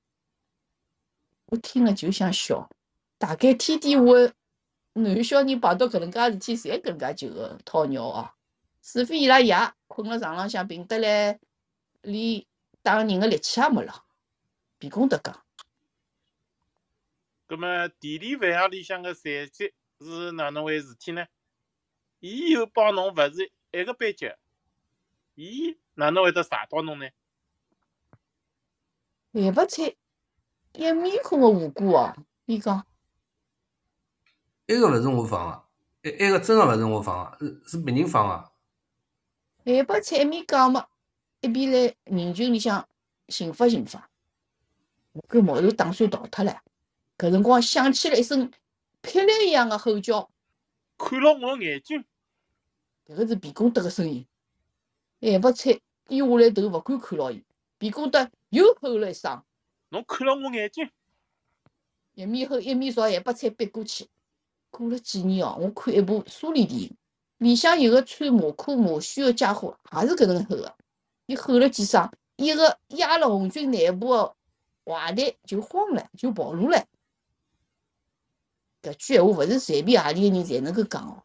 [1.47, 2.69] 我听了就想笑，
[3.19, 4.01] 大概天底下
[4.93, 8.31] 男小人碰到搿能介事体，侪搿能介就个讨尿哦。
[8.83, 9.55] 除非伊拉爷
[9.87, 11.39] 困辣床浪向病得来，
[12.03, 12.45] 连
[12.83, 14.05] 打人个力气也没了。
[14.79, 15.45] 皮公德讲，
[17.47, 21.27] 葛么弟弟饭盒里向个残疾是哪能回事体呢？
[22.21, 24.33] 伊又帮侬勿是一个班级，
[25.35, 27.09] 伊哪能会得查到侬呢？
[29.33, 29.95] 咸白菜
[30.73, 32.15] 一面孔个无辜哦，
[32.47, 32.85] 伊讲
[34.67, 35.49] 埃个勿是我放
[36.03, 38.53] 个，埃埃个真个勿是我放个，是是别人放个。
[39.65, 40.89] 咸白菜一面讲嘛，
[41.41, 42.89] 一边来人群里向
[43.29, 44.11] 寻发寻发。
[45.13, 46.63] 我搿毛头打算逃脱了，
[47.17, 48.51] 搿辰光响起了一声
[49.03, 50.31] 霹雳一样的吼叫，
[50.99, 52.05] 看牢我眼睛，
[53.07, 54.27] 迭个是皮公德个声音。
[55.21, 57.45] 咸白菜低下来头，勿敢看牢伊。
[57.79, 59.43] 皮公德又吼了一声，
[59.91, 60.91] 侬看牢我眼睛，
[62.15, 64.09] 一面吼一面朝咸白菜逼过去。
[64.71, 66.97] 过了几年哦，我看一部苏联电影，
[67.39, 70.75] 里向有个穿马裤马靴个家伙，也是搿能吼个。
[71.27, 74.37] 伊吼了几声，一个压了红军内部个
[74.85, 76.87] 坏蛋就慌了，就跑路了。
[78.83, 81.25] 搿句闲话勿是随便何里个人侪能够讲哦。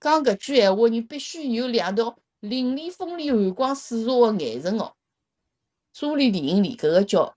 [0.00, 4.94] 讲搿句闲话人必须有两条凌厉锋利、寒光四射个眼神哦。
[5.92, 7.36] 苏联电影里搿个叫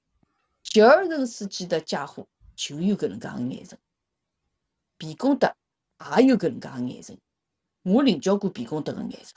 [0.63, 3.77] 吉尔任斯基的家伙就有搿能介个眼神，
[4.97, 5.53] 皮公德
[6.17, 7.17] 也有搿能介个眼神。
[7.83, 9.33] 我领教过皮公德个眼神，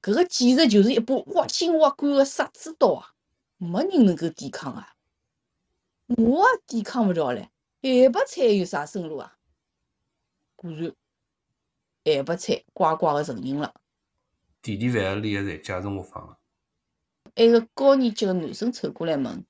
[0.00, 3.12] 搿个简直就是一把挖心挖肝个杀猪刀啊！
[3.58, 4.94] 没人能够抵抗啊！
[6.06, 7.48] 我也抵抗勿了唻。
[7.82, 9.36] 咸白菜有啥生路啊？
[10.56, 10.94] 果然，
[12.04, 13.74] 咸白菜乖乖个承认了。
[14.62, 16.38] 弟弟饭盒里个残疾是我放个，
[17.34, 19.44] 埃个高年级个男生凑过来问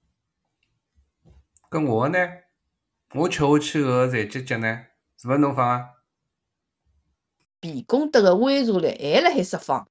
[1.71, 2.19] 搿我个呢？
[3.15, 4.87] 我吃下去搿个残疾脚呢？
[5.19, 5.91] 是勿是侬放啊？
[7.61, 9.87] 皮公德个威慑力还辣海释放，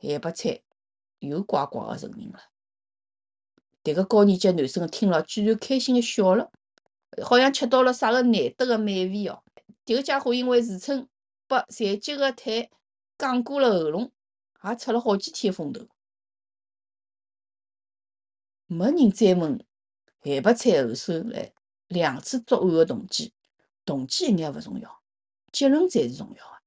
[0.00, 0.62] 咸白菜
[1.18, 2.40] 又乖乖个承认了。
[3.84, 6.50] 迭个高年级男生听了，居然开心个笑了，
[7.22, 9.44] 好像吃到了啥个难得个美味哦。
[9.84, 11.06] 迭个家伙因为自称
[11.46, 12.70] 被残疾个腿
[13.18, 14.12] 讲过了喉咙，
[14.62, 15.88] 也出了好几天风头。
[18.66, 19.64] 没人再问
[20.22, 21.52] 咸白菜后首来
[21.88, 23.32] 两次作案个动机，
[23.84, 25.02] 动机一眼勿重要，
[25.50, 26.58] 结论才是重要个。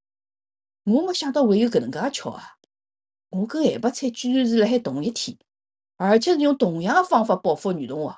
[0.83, 2.57] 我没想到会有搿能介巧啊！
[3.29, 5.37] 我跟咸白菜居然是辣海同一天，
[5.95, 8.17] 而且是用同样个方法报复女同学。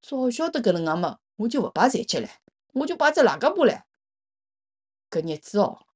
[0.00, 2.28] 早晓得搿能介么，我就勿摆残疾唻，
[2.72, 3.82] 我就摆只癞蛤蟆唻。
[5.10, 5.86] 搿日子哦，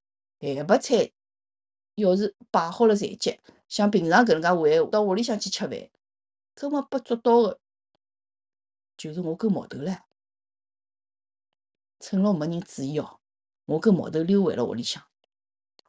[0.41, 1.13] 咸白菜
[1.97, 5.91] 要是摆好了残疾，像平常搿能介回到屋里向去吃饭，
[6.55, 7.61] 搿么被捉到个
[8.97, 10.01] 就是我跟毛头唻。
[12.01, 13.19] 趁牢没人注意哦，
[13.65, 15.03] 我跟毛头溜回了屋里向。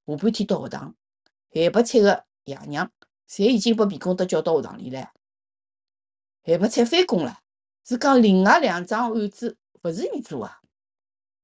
[0.07, 0.95] 下半天到学堂，
[1.51, 2.91] 咸白菜个爷娘
[3.27, 5.07] 侪已经被皮工德叫到学堂里唻。
[6.43, 7.41] 咸白菜翻供了，
[7.85, 10.51] 是讲另外两桩案子勿是伊做个。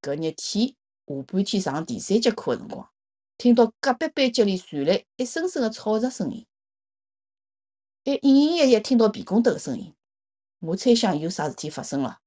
[0.02, 0.70] 搿日天
[1.06, 2.92] 下半天上第三节课个辰光，
[3.38, 6.48] 听到隔壁班级里传来一声声个吵杂声音，
[8.06, 9.94] 还隐隐约约听到皮公德个声音。
[10.60, 12.22] 我猜想有啥事体发生了。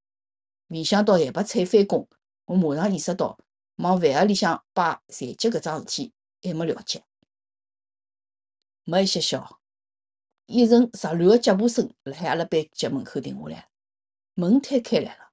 [0.66, 2.06] 没想到咸白菜翻供，
[2.44, 3.38] 我马上意识到
[3.76, 7.02] 往饭盒里向摆残疾搿桩事体还没了结。
[8.84, 9.60] 没一歇晓，
[10.46, 13.68] 一阵杂乱个脚步声辣海阿拉班级门口停下来，
[14.34, 15.32] 门推开来了，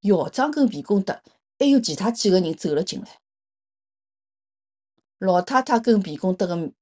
[0.00, 1.20] 校长跟皮公德
[1.58, 3.20] 还有其他几个人走了进来。
[5.18, 6.72] 老太太跟皮公德个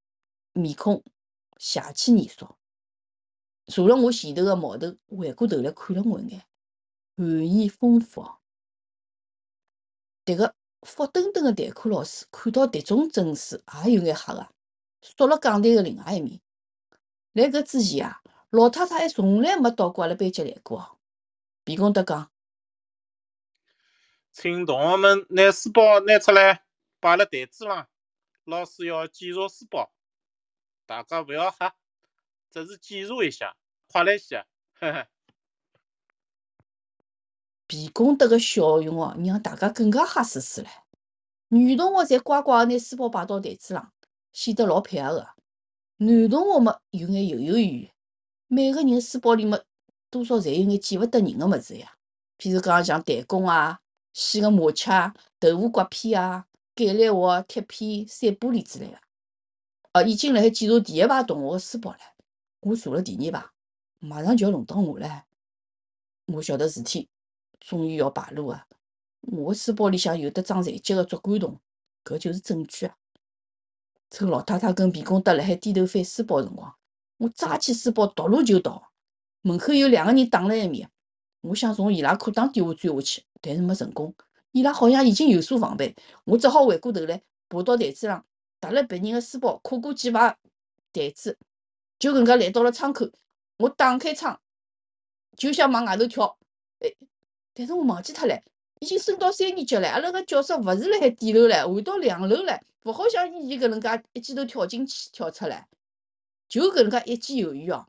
[0.52, 1.02] 面孔
[1.56, 2.54] 邪气严肃，
[3.66, 6.44] 坐辣我前头个毛头回过头来看了我一眼，
[7.16, 8.26] 含义丰富。
[10.24, 14.48] 迭个福登登个代课老师看到迭种阵势，也有眼吓个，
[15.00, 16.40] 缩辣讲台个另外一面。
[17.32, 18.20] 辣搿之前啊，
[18.50, 20.98] 老太太还从来没到过阿拉班级来过哦。
[21.64, 22.30] 皮公德讲，
[24.32, 26.64] 请同学们拿书包拿出来，
[27.00, 27.88] 摆辣台子上。
[28.46, 29.90] 老师要检查书包，
[30.86, 31.74] 大家勿要吓，
[32.48, 33.56] 只是检查一下，
[33.88, 35.08] 快来些，呵呵。
[37.66, 40.68] 皮公德个笑容哦，让大家更加吓死死了。
[41.48, 43.92] 女同学侪乖乖个拿书包摆到台子上，
[44.32, 45.28] 显得老配合个。
[45.96, 47.90] 男同学么有眼犹犹豫豫，
[48.46, 49.60] 每个人书包里么
[50.08, 51.96] 多少侪有眼见勿得人个物事呀，
[52.38, 53.80] 譬如讲像弹弓啊、
[54.12, 58.98] 洗个麻雀啊、豆腐刮片啊、橄榄核、铁片、散玻璃之类个。
[59.94, 61.96] 哦，已经辣海检查第一排同学个书包唻，
[62.60, 63.48] 我坐了第二排，
[63.98, 65.22] 马上就要轮到我唻。
[66.26, 67.08] 我晓得事体
[67.58, 68.60] 终于要败露个，
[69.22, 71.58] 我个书包里向有得装残疾个竹竿筒，
[72.04, 72.96] 搿就是证据啊！
[74.10, 76.74] 趁老太太跟皮公德辣海低头翻书包个辰光，
[77.16, 78.92] 我抓起书包夺路就逃。
[79.40, 80.90] 门口有两个人挡辣埃面，
[81.40, 84.14] 我想从伊拉裤裆底下钻下去，但是没成功。
[84.56, 88.24] 伊拉好像已经有所防备，我只好回过头来，爬到台子上，
[88.58, 90.34] 踏了别人的书包，跨过几排
[90.94, 91.36] 台子，
[91.98, 93.06] 就搿能介来到了窗口。
[93.58, 94.40] 我打开窗，
[95.36, 96.38] 就想往外头跳，
[96.78, 96.90] 哎，
[97.52, 98.40] 但是我忘记脱了，
[98.80, 105.68] 已经升到三年级了，阿拉个教室勿是辣海底楼唻，换到两楼唻，勿好像以前搿能介一记头跳进去跳出来，
[106.48, 107.86] 就搿能介一记犹豫哦，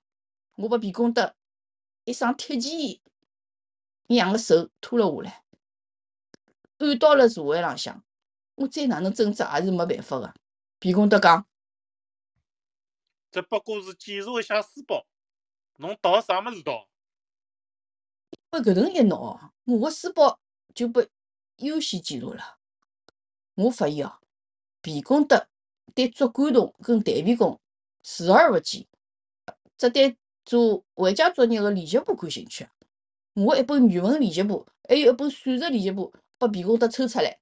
[0.58, 1.34] 我把皮公德
[2.03, 2.99] 一双铁钳
[4.08, 5.43] 一样个手拖了下来，
[6.78, 8.04] 按到了社会浪向，
[8.56, 10.34] 我再哪能挣扎也是没办法的。
[10.80, 11.48] 皮公德讲，
[13.32, 15.06] 只不过是检查一下书包，
[15.78, 16.88] 侬盗啥么子盗？
[18.52, 20.40] 因为搿能一闹，我个书包
[20.76, 21.10] 就被
[21.58, 22.58] 优先检查了。
[23.56, 24.20] 我发现哦，
[24.82, 25.48] 皮公德
[25.96, 27.60] 对竹竿筒跟弹皮弓
[28.04, 28.88] 视而不见，
[29.78, 32.70] 只对做回家作业个练习簿感兴趣。
[33.34, 37.39] 我一本语文练习簿，还有一本数学练习簿，被皮公德抽出来，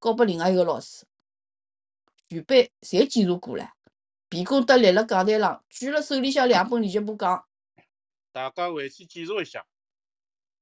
[0.00, 1.06] 交拨另外一个老师。
[2.28, 3.72] 全班侪检查过了，
[4.28, 7.46] 皮公德立辣讲台上，举了手里向两本练习簿，讲：
[8.32, 9.66] 大家回去检查一下，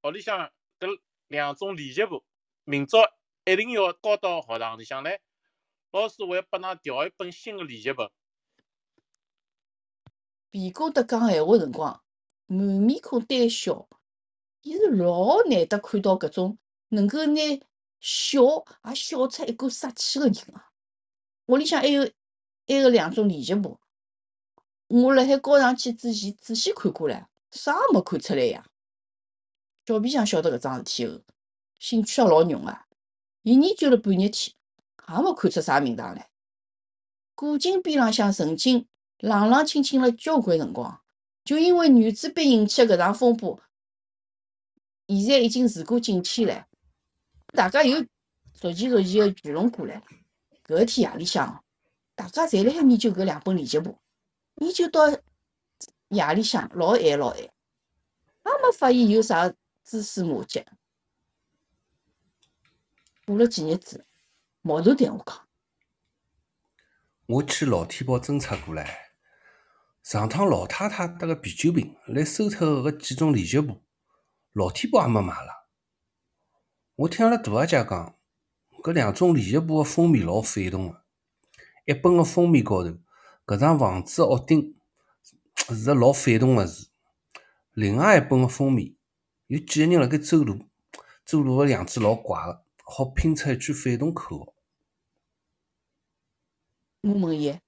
[0.02, 2.24] 屋里向搿两种练习簿，
[2.64, 2.98] 明朝
[3.44, 5.20] 一定要交到学堂里向来，
[5.90, 8.10] 老师会拨㑚调一本新的练习本。
[10.50, 12.02] 皮公德讲闲话辰光，
[12.46, 13.88] 满面孔带笑。
[14.62, 17.40] 伊是老难得看到搿种能够拿
[18.06, 20.70] 笑也笑出一股杀气个人啊！
[21.46, 22.04] 屋里向还有
[22.68, 23.80] 埃个两种练习簿，
[24.86, 28.64] 我辣海交上去之前仔细看过了，啥也没看出来呀。
[29.84, 31.20] 小皮匠晓得搿桩事体后，
[31.80, 32.78] 兴趣也老浓个，
[33.42, 34.54] 伊研究了半日天，
[35.08, 36.30] 也没看出啥名堂来。
[37.34, 38.86] 古今边浪向曾经
[39.18, 41.02] 冷冷清清了交关辰光，
[41.44, 43.60] 就因为女子杯引起的搿场风波，
[45.08, 46.68] 现在已经时过境迁了。
[47.56, 48.00] 大家又
[48.52, 50.00] 逐渐逐渐的聚拢过来。
[50.64, 51.64] 搿天夜里向，
[52.14, 53.98] 大家侪辣海研究搿两本练习簿，
[54.56, 55.08] 研究到
[56.08, 57.50] 夜里向老晚老晚，也
[58.44, 59.48] 没发现有啥
[59.84, 60.64] 蛛丝马迹。
[63.24, 64.04] 过了几日子，
[64.62, 65.48] 毛头对我讲。
[67.26, 69.12] 我去老天宝侦查过来，
[70.02, 73.82] 上趟老太太得个啤酒瓶来收脱搿几种练习簿，
[74.52, 75.65] 老天宝也没买了。
[76.96, 78.16] 我听阿拉大阿姐讲。
[78.82, 81.04] 搿两种练习簿个封面老反动个，
[81.86, 82.90] 一本个封面高头，
[83.44, 84.78] 搿幢房子个屋顶
[85.70, 86.90] 是个老反动个字；
[87.72, 88.94] 另外一本个封面
[89.48, 90.66] 有几个人辣盖走路，
[91.24, 94.54] 走路个样子老怪个，好拼出一句反动口号。
[97.00, 97.58] 我问伊：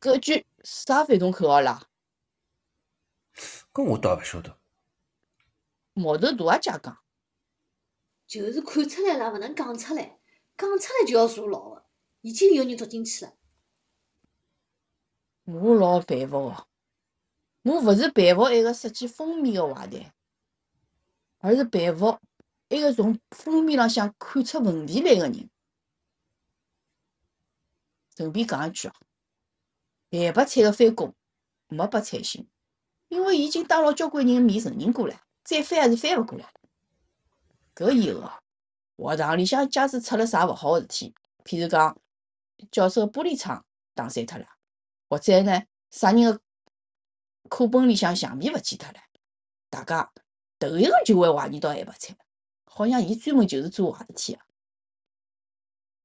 [0.00, 1.88] 搿句啥反动口号啦？
[3.72, 4.56] 搿我倒也勿晓得。
[5.94, 6.96] 毛头大阿姐讲。
[8.26, 10.18] 就是看出来了，勿能讲出来，
[10.56, 11.86] 讲出来就要坐牢个。
[12.22, 13.34] 已经有人捉进去了。
[15.44, 16.66] 我老佩服哦，
[17.62, 20.12] 我勿是佩服埃个设计封面个坏蛋，
[21.38, 22.18] 而是佩服
[22.70, 25.48] 埃个从封面浪向看出问题来个人。
[28.16, 28.94] 顺便讲一句哦，
[30.10, 31.14] 咸白菜个翻供
[31.68, 32.48] 没被采信，
[33.08, 36.52] 因为伊已经当牢交关人面承认过了，再翻也是翻勿过来。
[37.76, 38.32] 搿以后哦，
[38.96, 42.00] 学堂里向假使出了啥勿好个事体，譬如讲
[42.72, 43.62] 教室个玻璃窗
[43.94, 44.46] 打碎脱了，
[45.10, 46.40] 或者呢啥人个
[47.50, 48.98] 课本里向橡皮勿见脱了，
[49.68, 50.10] 大家
[50.58, 52.16] 头一个就会怀疑到咸白菜，
[52.64, 54.40] 好像伊专门就是做坏事体个。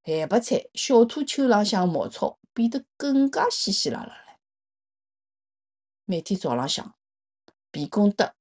[0.03, 4.39] 咸白菜小土丘浪向茅草变得更加稀稀拉拉了。
[6.03, 6.93] 每天早浪向，
[7.71, 8.35] 皮公德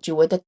[0.00, 0.42] 就会得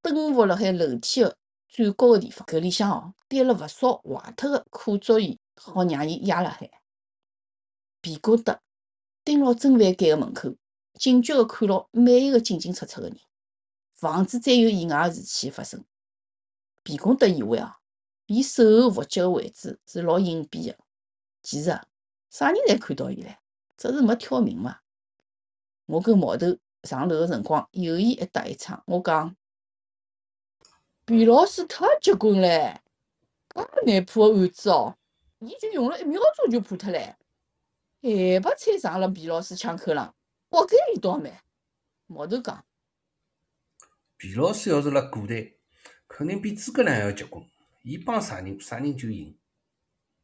[0.00, 1.36] 蹲伏辣海楼梯个。
[1.74, 6.70] 转角个地方，搿里向哦堆了勿少坏脱个课桌椅，好让伊压辣海。
[8.00, 8.60] 皮哥德
[9.24, 10.54] 盯牢砧板间个门口，
[10.94, 13.18] 警觉个看牢每一个进进出出个人，
[13.92, 15.84] 防止再有意外事体发生。
[16.84, 17.72] 皮公德以为哦，
[18.26, 20.78] 伊守候伏击个位置是老隐蔽个，
[21.42, 21.84] 其实啊，
[22.30, 23.36] 啥人侪看到伊唻，
[23.76, 24.78] 只是没挑明嘛。
[25.86, 29.34] 我跟毛头上楼个辰光，有意一搭一唱，我讲。
[31.06, 32.78] 皮老师太结棍唻！
[33.54, 34.96] 介难破个案子哦，
[35.40, 37.14] 伊就用了一秒钟就破脱唻。
[38.00, 40.14] 咸白菜上了皮老师枪口上，
[40.48, 41.38] 活该伊倒霉。
[42.06, 42.64] 毛头讲，
[44.16, 45.52] 皮老师要是辣古代，
[46.08, 47.44] 肯定比诸葛亮还要结棍。
[47.82, 49.38] 伊帮啥人，啥人就赢。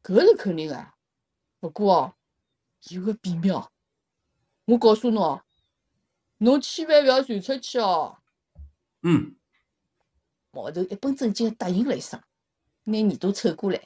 [0.01, 0.93] 搿是肯定个，
[1.59, 2.15] 不过哦，
[2.89, 3.51] 有个秘密，
[4.65, 5.43] 我告诉侬哦，
[6.39, 8.17] 侬千万勿要传出去哦。
[9.03, 9.35] 嗯，
[10.51, 12.21] 毛头一本正经地答应了一声，
[12.83, 13.81] 拿耳朵凑过来。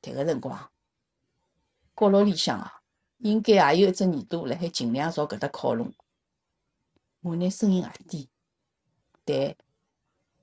[0.00, 0.70] 迭个辰光，
[1.94, 2.82] 角落里向啊，
[3.18, 5.92] 应该也有一只耳朵辣海尽量朝搿搭靠拢。
[7.20, 8.30] 我拿声音压低，
[9.24, 9.54] 但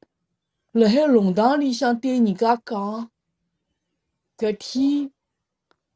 [0.71, 3.11] 辣海弄堂里向对人家讲，
[4.37, 5.11] 搿天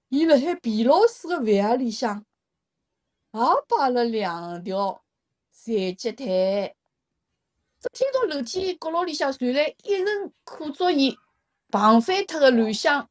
[0.10, 2.26] 伊辣海皮老师个饭盒里向
[3.32, 5.02] 也摆了两条
[5.52, 6.76] 残疾腿。”
[7.80, 11.16] 只听到楼梯角落里向传来一阵可作以
[11.70, 13.08] 碰翻脱的乱响。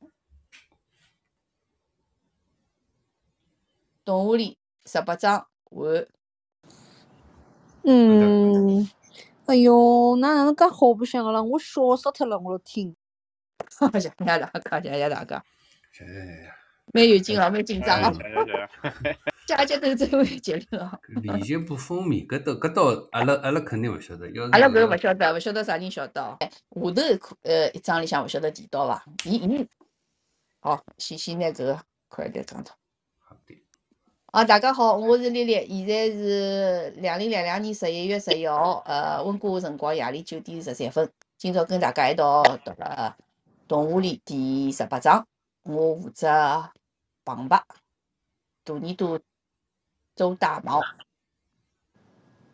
[4.05, 6.07] 动画里十八章完。
[7.85, 8.91] 嗯，
[9.47, 11.41] 哎哟，哪哪能介好白相个啦？
[11.41, 12.97] 我笑死脱了，我都听。
[13.71, 14.51] 谢谢大家，
[14.83, 15.45] 谢谢大家，
[15.93, 16.53] 谢谢谢谢。
[16.93, 19.17] 蛮有劲啊，蛮紧张哎
[19.55, 19.67] 哦，谢谢谢。
[19.67, 20.99] 姐姐斗争蛮激烈哦。
[21.23, 24.29] 李杰不蜂蜜，搿到搿到阿拉阿拉肯定勿晓得。
[24.31, 26.39] 要是阿拉搿个勿晓得，勿晓得啥人晓得下
[26.71, 29.05] 头呃一章里向勿晓得提到伐？
[29.25, 29.69] 伊伊，
[30.61, 32.75] 好，先先拿搿个快点讲脱。
[33.21, 33.63] 好的，
[34.27, 41.09] 啊，大家好，我是丽丽，现在是两零两两年十一月十一号，呃，温哥华辰光夜里九点十三分。
[41.39, 43.17] 今朝跟大家一道读了
[43.69, 45.27] 《动物里》第十八章，
[45.65, 46.29] 我负责
[47.25, 47.63] 旁白，
[48.65, 49.21] 大耳朵
[50.17, 50.81] 周大毛，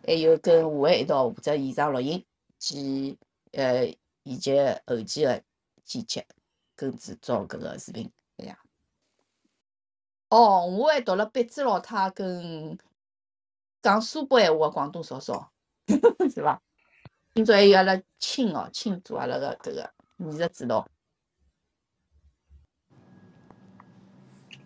[0.05, 2.27] 还有跟吴伟一道负责现场录音
[2.59, 3.17] 及
[3.53, 3.87] 呃
[4.25, 4.53] 以及
[4.85, 5.43] 后期的
[5.85, 6.25] 剪辑
[6.75, 8.59] 跟制作搿个视频，这样。
[10.29, 12.77] 哦，我还读了八只老太跟
[13.81, 15.53] 讲苏北闲话的广东嫂嫂，
[16.35, 16.61] 是伐？
[17.35, 20.89] 今朝还有阿拉亲哦，亲做阿拉个搿个艺术指导。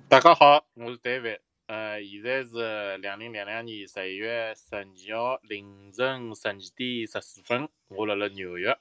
[0.09, 1.41] 大家好，我是 David。
[1.67, 8.79] 呃，现在是两零两两年十一月十二号凌晨十二点十四分，我辣辣纽约。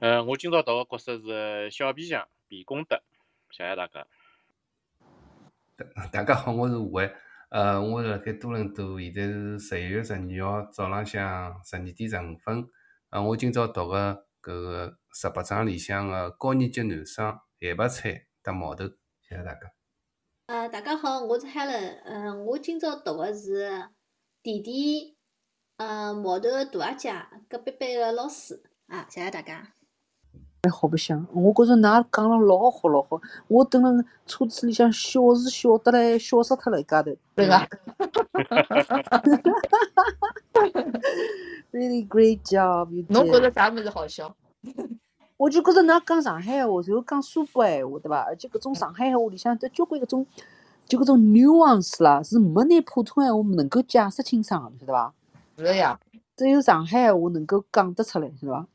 [0.00, 3.02] 呃，我今朝读个角色是小皮匠皮公德，
[3.50, 4.06] 谢谢大家。
[6.12, 7.10] 大家好，我是吴伟。
[7.48, 12.68] 呃，我辣盖多伦多，现在是十一月十二号早浪向十二点十五分。
[13.08, 18.84] 呃，我今朝读个搿个十八章里向个高年级男生咸白菜搭毛头，
[19.22, 19.77] 谢谢大家。
[20.48, 21.98] 呃，大家好，我是 Helen。
[22.06, 23.70] 嗯、我今朝读的是
[24.42, 25.14] 弟弟，
[25.76, 27.12] 呃，毛头的大阿姐，
[27.50, 28.62] 隔壁班的老师。
[28.86, 29.74] 啊，谢谢大家。
[30.62, 37.14] 蛮好白相，我觉着㑚讲了老好老好，我蹲辣车子里向笑是笑得来，笑死脱了一家头。
[37.34, 37.68] 对伐
[41.72, 44.34] ，Really great job, 侬觉着啥物事好笑？
[45.38, 48.18] 我就觉着㑚讲上海闲话，然后讲苏北闲话，对伐？
[48.24, 50.26] 而且搿种上海闲话里向得交关搿种，
[50.86, 55.14] 就搿种 nuance 啦，是没拿普通闲话能够解释清爽个，晓得伐？
[55.56, 55.98] 是个呀，
[56.36, 58.66] 只有上海闲话能够讲得出来，是伐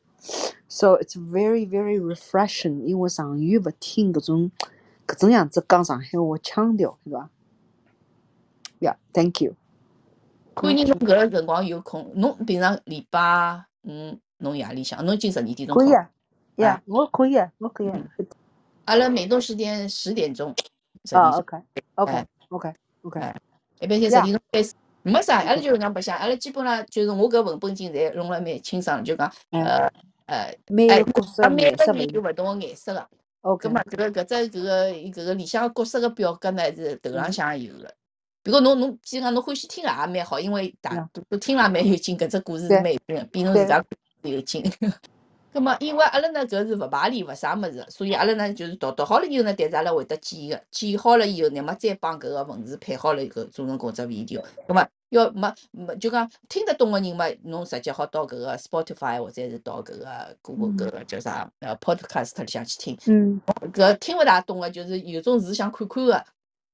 [0.70, 4.52] ？So it's very very refreshing，因为长远勿听搿种
[5.06, 7.30] 搿种样子讲上海话腔调，是伐
[8.80, 9.56] ？Yeah，thank you。
[10.56, 16.10] 看你侬搿个辰光有空，侬平常礼拜五侬夜里向，侬今十二点钟考可以啊
[16.58, 18.00] ，Yeah，我可以啊，我可以啊。
[18.86, 20.54] 阿拉美东时间十点钟，
[21.06, 21.64] 十啊点钟
[21.96, 23.20] ，，OK，OK，OK，OK。
[23.20, 23.36] 哎
[23.80, 24.74] 一般性十点钟开始。
[25.06, 29.92] 没啥，阿拉就是讲白相，阿拉基本上就是我搿文本经侪弄了蛮清爽的，就讲嗯呃
[30.28, 31.86] 呃，每哎个角色啊每个。
[31.92, 33.06] 人有勿同个颜色个。
[33.42, 33.74] OK 葛。
[33.74, 37.94] 末搿个搿只搿个搿个里向角色个表格呢是头浪向也有个。
[38.42, 43.84] 比如侬侬基本上侬欢喜听个也蛮好，因为大多都都听了蛮有劲，搿只故事是蛮有劲个，比侬对自家
[44.22, 44.64] 有劲。
[45.54, 54.42] 葛末因为阿拉呢搿是勿排练勿啥物事，所以阿拉呢就是读读好了以后呢，但是阿拉会得剪个，剪好了以后，乃末再帮搿个文字配好了以后，做成搿只 video。
[54.68, 62.98] 葛末要没没就讲听得懂个人嘛，侬直接好到搿个 Spotify 或者是到搿个 Google 搿个叫啥呃 Podcast 里向去听。
[63.06, 63.40] 嗯
[63.72, 66.26] 搿听勿大懂个，就是有种是想看看个，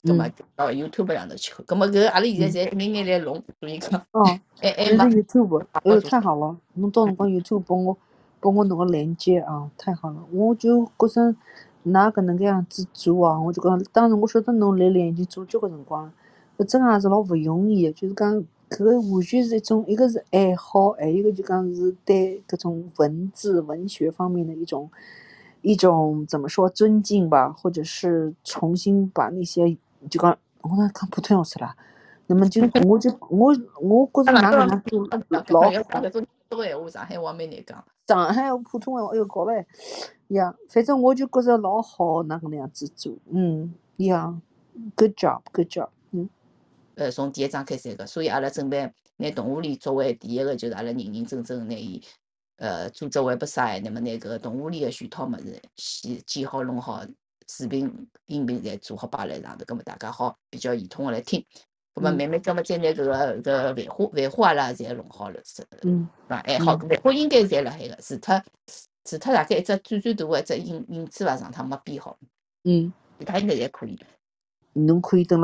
[0.04, 0.26] 葛末
[0.56, 1.66] 到 YouTube 上头去看。
[1.66, 4.24] 葛末搿阿拉现在侪一眼眼来弄，所以讲哦，
[4.62, 6.58] 还还这是没 YouTube，哎呦，好做太好了！
[6.76, 7.98] 侬到辰光 YouTube 帮我
[8.40, 10.18] 帮我弄个链接啊，太好了！
[10.32, 11.36] 我就觉着
[11.86, 16.14] 㑚搿能介样子做啊，我就讲，当时我晓得侬来练已经做交关辰光了，
[16.58, 18.34] 搿真个也是老勿容易个，就是讲
[18.70, 24.90] 搿个完全是一种，一个是爱好，还有一个就讲是对搿种文字文学方面的一种
[25.62, 29.78] 一种怎么说尊敬吧，或者是重新把那些
[30.10, 31.76] 就讲我哪讲普通话出啦。
[32.28, 35.08] 那么就 我就我我觉着㑚搿能做
[35.48, 36.04] 老要好讲。
[36.04, 37.84] 搿种多闲话，上海话蛮难讲。
[38.10, 39.64] 上海、普通话，哎哟，搞唻
[40.30, 44.36] 呀，反正我就觉着老好，哪搿能样子做，嗯呀
[44.96, 46.28] ，good job，good job，嗯，
[46.96, 52.02] 呃，从第一章开始个，所以阿拉准备拿动物园作为第一个，就是阿拉认认真真拿伊，
[52.56, 57.06] 呃，组织 website，那么拿搿个动物园个全套物事先建好弄好，
[57.48, 61.46] 视频、音频侪做好摆辣上头，葛末大家好比较系统个来听。
[62.00, 66.42] 葛末嗯慢慢咁啊再拿搿个搿个繁花、繁花阿拉侪弄好了，是嗯伐？
[66.46, 68.42] 还好，繁花应该侪辣海个，除脱
[69.04, 72.18] 除脱大概一只最最大个一只影影子伐，上趟没编好，
[72.64, 74.00] 嗯，其他应该侪可以。
[74.74, 75.38] 侬可以等了。